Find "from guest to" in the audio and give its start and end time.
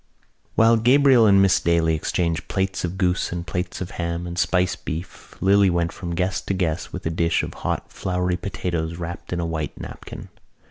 5.91-6.55